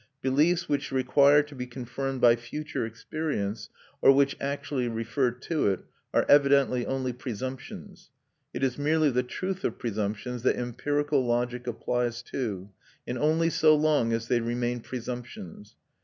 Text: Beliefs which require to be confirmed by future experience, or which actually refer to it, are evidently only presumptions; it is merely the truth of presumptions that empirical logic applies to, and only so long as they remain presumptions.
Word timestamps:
Beliefs 0.23 0.67
which 0.67 0.91
require 0.91 1.43
to 1.43 1.53
be 1.53 1.67
confirmed 1.67 2.21
by 2.21 2.35
future 2.35 2.87
experience, 2.87 3.69
or 4.01 4.11
which 4.11 4.35
actually 4.41 4.87
refer 4.87 5.29
to 5.29 5.67
it, 5.67 5.81
are 6.11 6.25
evidently 6.27 6.87
only 6.87 7.13
presumptions; 7.13 8.09
it 8.51 8.63
is 8.63 8.79
merely 8.79 9.11
the 9.11 9.21
truth 9.21 9.63
of 9.63 9.77
presumptions 9.77 10.41
that 10.41 10.55
empirical 10.57 11.23
logic 11.23 11.67
applies 11.67 12.23
to, 12.23 12.71
and 13.05 13.19
only 13.19 13.51
so 13.51 13.75
long 13.75 14.11
as 14.11 14.27
they 14.27 14.39
remain 14.39 14.79
presumptions. 14.79 15.75